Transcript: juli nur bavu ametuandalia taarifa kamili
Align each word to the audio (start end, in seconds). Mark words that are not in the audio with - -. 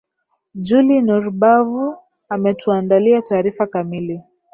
juli 0.55 1.01
nur 1.01 1.31
bavu 1.31 1.97
ametuandalia 2.29 3.21
taarifa 3.21 3.67
kamili 3.67 4.21